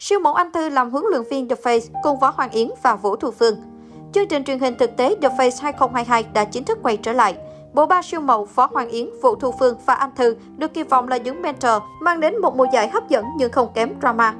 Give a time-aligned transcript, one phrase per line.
[0.00, 2.94] Siêu mẫu Anh Thư làm huấn luyện viên The Face cùng Võ Hoàng Yến và
[2.94, 3.56] Vũ Thu Phương.
[4.12, 7.34] Chương trình truyền hình thực tế The Face 2022 đã chính thức quay trở lại.
[7.74, 10.82] Bộ ba siêu mẫu Võ Hoàng Yến, Vũ Thu Phương và Anh Thư được kỳ
[10.82, 14.34] vọng là những mentor mang đến một mùa giải hấp dẫn nhưng không kém drama.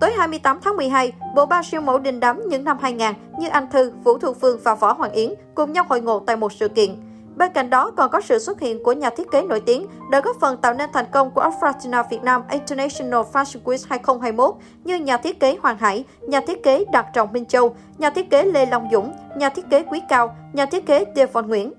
[0.00, 3.66] Tối 28 tháng 12, bộ ba siêu mẫu đình đám những năm 2000 như Anh
[3.70, 6.68] Thư, Vũ Thu Phương và Võ Hoàng Yến cùng nhau hội ngộ tại một sự
[6.68, 7.05] kiện.
[7.36, 10.20] Bên cạnh đó còn có sự xuất hiện của nhà thiết kế nổi tiếng đã
[10.20, 14.54] góp phần tạo nên thành công của Afratina Việt Nam International Fashion Week 2021
[14.84, 18.30] như nhà thiết kế Hoàng Hải, nhà thiết kế Đạt Trọng Minh Châu, nhà thiết
[18.30, 21.72] kế Lê Long Dũng, nhà thiết kế Quý Cao, nhà thiết kế Devon Nguyễn.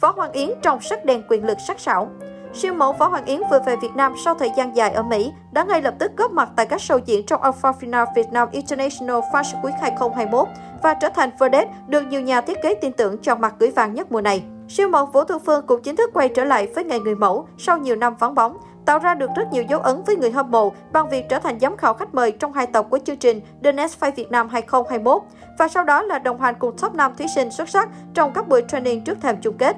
[0.00, 2.08] Võ Hoàng Yến trong sắc đèn quyền lực sắc sảo.
[2.54, 5.32] Siêu mẫu Võ Hoàng Yến vừa về Việt Nam sau thời gian dài ở Mỹ,
[5.52, 8.48] đã ngay lập tức góp mặt tại các show diễn trong Alpha Final Việt Nam
[8.52, 10.48] International Fashion Week 2021
[10.82, 13.94] và trở thành vedette được nhiều nhà thiết kế tin tưởng cho mặt gửi vàng
[13.94, 14.42] nhất mùa này.
[14.68, 17.48] Siêu mẫu Vũ Thu Phương cũng chính thức quay trở lại với nghề người mẫu
[17.58, 20.50] sau nhiều năm vắng bóng, tạo ra được rất nhiều dấu ấn với người hâm
[20.50, 23.40] mộ bằng việc trở thành giám khảo khách mời trong hai tập của chương trình
[23.64, 25.22] The Next Fight Việt Nam 2021
[25.58, 28.48] và sau đó là đồng hành cùng top 5 thí sinh xuất sắc trong các
[28.48, 29.76] buổi training trước thềm chung kết.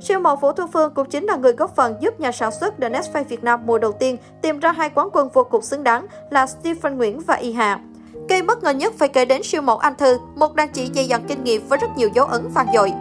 [0.00, 2.74] Siêu mẫu Vũ Thu Phương cũng chính là người góp phần giúp nhà sản xuất
[2.80, 5.62] The Next Fight Việt Nam mùa đầu tiên tìm ra hai quán quân vô cùng
[5.62, 7.80] xứng đáng là Stephen Nguyễn và Y Hà.
[8.28, 11.08] Cây bất ngờ nhất phải kể đến siêu mẫu Anh Thư, một đàn chị dày
[11.08, 12.92] dặn kinh nghiệm với rất nhiều dấu ấn vang dội.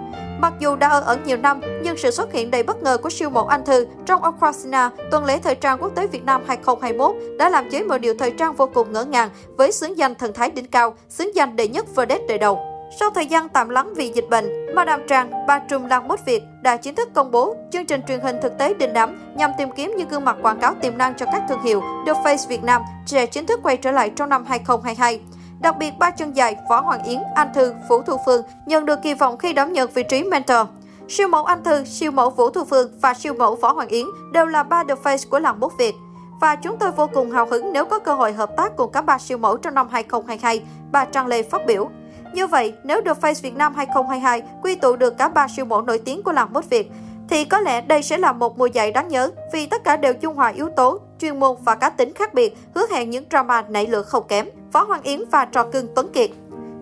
[0.42, 3.10] Mặc dù đã ở ẩn nhiều năm, nhưng sự xuất hiện đầy bất ngờ của
[3.10, 7.16] siêu mẫu Anh Thư trong Aquasina, tuần lễ thời trang quốc tế Việt Nam 2021
[7.38, 10.34] đã làm giới mọi điều thời trang vô cùng ngỡ ngàng với xướng danh thần
[10.34, 12.60] thái đỉnh cao, xứng danh đệ nhất vedette đời đầu.
[13.00, 16.44] Sau thời gian tạm lắng vì dịch bệnh, Madame Trang, ba trùm làng mốt Việt
[16.62, 19.70] đã chính thức công bố chương trình truyền hình thực tế đình đám nhằm tìm
[19.72, 22.64] kiếm những gương mặt quảng cáo tiềm năng cho các thương hiệu The Face Việt
[22.64, 25.20] Nam sẽ chính thức quay trở lại trong năm 2022.
[25.62, 29.02] Đặc biệt, ba chân dài Võ Hoàng Yến, Anh Thư, Vũ Thu Phương nhận được
[29.02, 30.68] kỳ vọng khi đảm nhận vị trí mentor.
[31.10, 34.06] Siêu mẫu Anh Thư, siêu mẫu Vũ Thu Phương và siêu mẫu Võ Hoàng Yến
[34.34, 35.96] đều là ba The Face của làng bút Việt.
[36.42, 39.02] Và chúng tôi vô cùng hào hứng nếu có cơ hội hợp tác cùng các
[39.02, 41.90] ba siêu mẫu trong năm 2022, bà Trang Lê phát biểu.
[42.34, 45.82] Như vậy, nếu The Face Việt Nam 2022 quy tụ được cả ba siêu mẫu
[45.82, 46.92] nổi tiếng của làng bút Việt,
[47.32, 50.14] thì có lẽ đây sẽ là một mùa giải đáng nhớ vì tất cả đều
[50.22, 53.62] dung hòa yếu tố, chuyên môn và cá tính khác biệt, hứa hẹn những drama
[53.62, 54.46] nảy lửa không kém.
[54.72, 56.30] Phó Hoàng Yến và trò cưng Tuấn Kiệt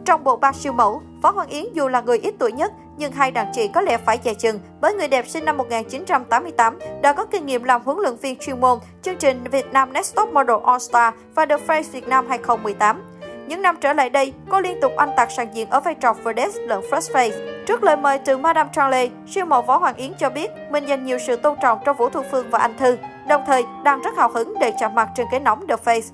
[0.06, 3.12] Trong bộ ba siêu mẫu, Phó Hoàng Yến dù là người ít tuổi nhất, nhưng
[3.12, 7.14] hai đàn chị có lẽ phải dè chừng bởi người đẹp sinh năm 1988 đã
[7.14, 10.30] có kinh nghiệm làm huấn luyện viên chuyên môn chương trình Việt Nam Next Top
[10.30, 13.19] Model All Star và The Face Việt Nam 2018.
[13.50, 16.14] Những năm trở lại đây, cô liên tục anh tạc sàn diện ở vai trò
[16.14, 17.66] vedette lẫn first face.
[17.66, 21.06] Trước lời mời từ Madame Charlie, siêu mẫu Võ Hoàng Yến cho biết mình dành
[21.06, 24.18] nhiều sự tôn trọng cho Vũ Thu Phương và Anh Thư, đồng thời đang rất
[24.18, 26.12] hào hứng để chạm mặt trên cái nóng The Face.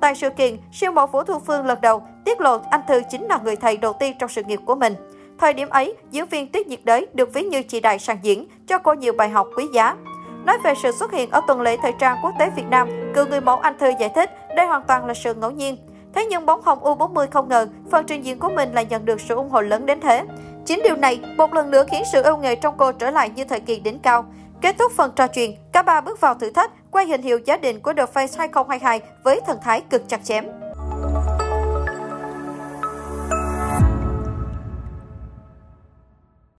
[0.00, 3.26] Tại sự kiện, siêu mẫu Vũ Thu Phương lần đầu tiết lộ anh Thư chính
[3.26, 4.94] là người thầy đầu tiên trong sự nghiệp của mình.
[5.38, 8.48] Thời điểm ấy, diễn viên Tuyết Nhiệt Đới được ví như chị đại sàn diễn,
[8.66, 9.96] cho cô nhiều bài học quý giá.
[10.44, 13.26] Nói về sự xuất hiện ở tuần lễ thời trang quốc tế Việt Nam, cựu
[13.26, 15.76] người mẫu Anh Thư giải thích đây hoàn toàn là sự ngẫu nhiên.
[16.14, 19.20] Thế nhưng bóng hồng U40 không ngờ phần trình diễn của mình lại nhận được
[19.20, 20.24] sự ủng hộ lớn đến thế.
[20.66, 23.44] Chính điều này một lần nữa khiến sự yêu nghề trong cô trở lại như
[23.44, 24.24] thời kỳ đỉnh cao.
[24.60, 27.56] Kết thúc phần trò chuyện, cả ba bước vào thử thách, quay hình hiệu gia
[27.56, 30.44] đình của The Face 2022 với thần thái cực chặt chém.